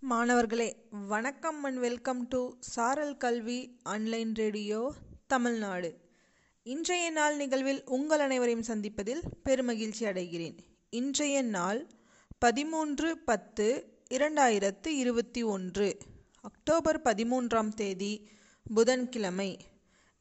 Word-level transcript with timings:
மாணவர்களே 0.00 0.76
வணக்கம் 0.90 1.64
and 1.64 1.78
welcome 1.78 2.28
to 2.28 2.52
சாரல் 2.60 3.16
கல்வி 3.16 3.78
ஆன்லைன் 3.82 4.34
ரேடியோ 4.34 4.92
தமிழ்நாடு. 5.26 5.98
இன்றைய 6.62 7.10
நாள் 7.10 7.36
நிகழ்வில் 7.36 7.84
உங்கள் 7.84 8.20
அனைவரையும் 8.20 8.62
சந்திப்பதில் 8.62 9.20
பெருமகிழ்ச்சி 9.44 10.00
அடைகிறேன். 10.00 10.58
இன்றைய 10.90 11.42
நாள் 11.42 11.90
பதிமூன்று 12.38 13.18
பத்து 13.18 13.96
இரண்டாயிரத்து 14.10 14.86
இருபத்தி 14.86 15.42
ஒன்று 15.42 15.96
அக்டோபர் 16.40 17.02
பதிமூன்றாம் 17.02 17.74
தேதி 17.74 18.28
புதன்கிழமை. 18.74 19.58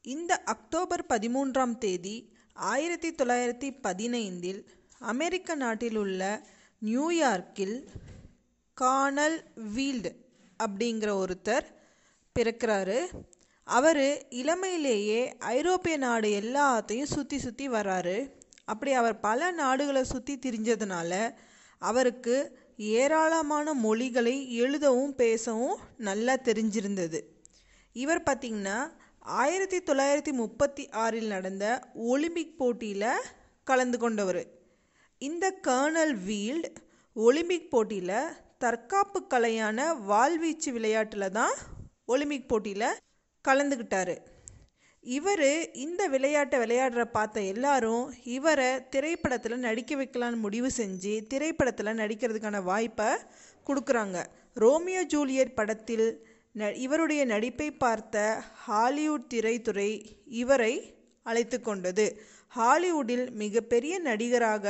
இந்த 0.02 0.44
அக்டோபர் 0.44 1.06
பதிமூன்றாம் 1.10 1.78
தேதி 1.78 2.34
ஆயிரத்தி 2.54 3.12
தொள்ளாயிரத்தி 3.12 3.72
பதினைந்தில் 3.84 4.66
அமெரிக்க 5.00 5.56
நாட்டில் 5.56 5.96
உள்ள 5.96 6.48
நியூயார்க்கில் 6.86 7.88
கார்னல் 8.82 9.38
வீல்டு 9.74 10.12
அப்படிங்கிற 10.64 11.12
ஒருத்தர் 11.24 11.66
பிறக்கிறாரு. 12.36 13.00
அவர் 13.68 14.04
இளமையிலேயே 14.42 15.22
ஐரோப்பிய 15.40 15.98
நாடு 15.98 16.30
எல்லாத்தையும் 16.42 17.14
சுற்றி 17.16 17.38
சுற்றி 17.40 17.70
வராரு 17.70 18.18
அப்படி 18.66 18.92
அவர் 18.92 19.20
பல 19.20 19.52
நாடுகளை 19.52 20.04
சுற்றி 20.04 20.36
திரிஞ்சதுனால 20.38 21.12
அவருக்கு 21.82 22.36
ஏராளமான 22.78 23.74
மொழிகளை 23.74 24.36
எழுதவும் 24.56 25.16
பேசவும் 25.16 25.78
நல்லா 25.98 26.34
தெரிஞ்சிருந்தது. 26.34 27.20
இவர் 27.96 28.24
பார்த்திங்கன்னா 28.24 28.78
ஆயிரத்தி 29.20 29.78
தொள்ளாயிரத்தி 29.78 30.32
முப்பத்தி 30.32 30.90
ஆறில் 31.04 31.28
நடந்த 31.28 31.66
ஒலிம்பிக் 31.94 32.58
போட்டியில் 32.58 33.24
கலந்து 33.64 33.98
கொண்டவர். 33.98 34.44
இந்த 35.22 35.46
கர்னல் 35.68 36.14
வீல்ட் 36.28 36.68
ஒலிம்பிக் 37.14 37.72
போட்டியில் 37.72 38.20
தற்காப்பு 38.62 39.20
கலையான 39.30 39.80
வாள்வீச்சு 40.08 40.70
விளையாட்டில் 40.72 41.32
தான் 41.32 41.56
ஒலிம்பிக் 42.06 42.48
போட்டியில் 42.48 42.98
கலந்துக்கிட்டார் 43.46 44.16
இவர் 45.04 45.50
இந்த 45.74 46.02
விளையாட்டை 46.08 46.58
விளையாடுற 46.60 47.04
பார்த்த 47.06 47.42
எல்லாரும் 47.42 48.06
இவரை 48.24 48.70
திரைப்படத்தில் 48.90 49.66
நடிக்க 49.68 49.96
வைக்கலான்னு 49.96 50.44
முடிவு 50.46 50.70
செஞ்சு 50.78 51.14
திரைப்படத்தில் 51.28 52.00
நடிக்கிறதுக்கான 52.02 52.62
வாய்ப்பை 52.64 53.10
கொடுக்குறாங்க. 53.68 54.18
ரோமியோ 54.54 55.04
ஜூலியட் 55.04 55.54
படத்தில் 55.54 56.08
ந 56.56 56.72
இவருடைய 56.76 57.22
நடிப்பை 57.26 57.70
பார்த்த 57.72 58.44
ஹாலிவுட் 58.66 59.30
திரைத்துறை 59.34 59.90
இவரை 60.26 60.74
அழைத்து 61.26 61.58
கொண்டது. 61.62 62.06
ஹாலிவுட்டில் 62.48 63.26
மிகப்பெரிய 63.34 64.00
நடிகராக 64.00 64.66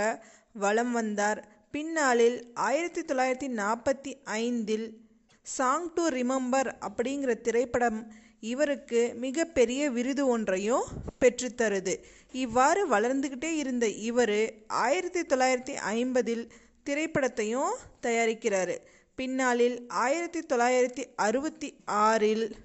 வலம் 0.54 0.92
வந்தார் 0.92 1.39
பின்னாளில் 1.78 2.53
ஆயிரத்தி 2.53 3.02
தொள்ளாயிரத்தி 3.02 3.47
நாற்பத்தி 3.56 4.16
ஐந்தில் 4.23 4.97
சாங் 5.42 5.94
டு 5.94 6.08
ரிமெம்பர் 6.08 6.73
அப்படிங்கிற 6.81 7.42
திரைப்படம் 7.42 8.11
இவருக்கு 8.39 9.14
மிகப்பெரிய 9.16 9.92
விருது 9.92 10.28
ஒன்றையும் 10.28 10.83
பெற்றுத்தருது. 11.20 12.03
இவ்வாறு 12.31 12.89
வளர்ந்துக்கிட்டே 12.89 13.52
இருந்த 13.55 13.88
இவர் 13.88 14.53
ஆயிரத்தி 14.67 15.22
தொள்ளாயிரத்தி 15.22 15.75
ஐம்பதில் 15.94 16.50
திரைப்படத்தையும் 16.86 17.73
தயாரிக்கிறார். 18.02 18.78
பின்னாளில் 19.16 19.88
ஆயிரத்தி 19.88 20.39
தொள்ளாயிரத்தி 20.39 21.05
அறுபத்தி 21.16 21.73
ஆறில் 21.86 22.55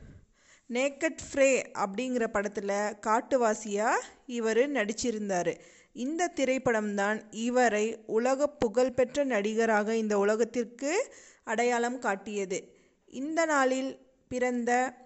நேக்கட் 0.73 1.19
ஃப்ரே 1.33 1.63
அப்படிங்கிற 1.79 2.27
படத்தில் 2.27 2.69
காட்டுவாசியாக 3.07 4.01
இவர் 4.27 4.59
நடிச்சிருந்தார். 4.59 5.59
இந்த 5.93 6.33
திரைப்படம்தான் 6.37 7.23
இவரை 7.31 7.99
உலக 8.07 8.47
புகழ்பெற்ற 8.47 9.25
நடிகராக 9.25 9.97
இந்த 9.97 10.19
உலகத்திற்கு 10.19 11.15
அடையாளம் 11.45 11.99
காட்டியது. 11.99 12.73
இந்த 13.07 13.45
நாளில் 13.45 13.99
பிறந்த 14.29 15.01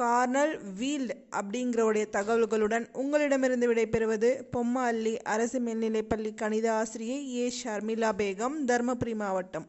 கார்னல் 0.00 0.58
வீல்ட் 0.78 1.10
அப்படிங்கிறவுடைய 1.30 2.04
தகவல்களுடன் 2.12 2.86
உங்களிடமிருந்து 2.92 3.74
விடைபெறுவது 3.74 4.42
பொம்மாள்ளி 4.50 5.18
அரசு 5.18 5.60
மேல்நிலைப்பள்ளி 5.60 6.34
கணித 6.34 6.72
ஆசிரியை 6.72 7.36
ஏ. 7.36 7.52
ஷர்மிளா 7.64 8.10
பேகம் 8.18 8.56
தருமபுரி 8.66 9.14
மாவட்டம். 9.14 9.66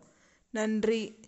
நன்றி. 0.52 1.20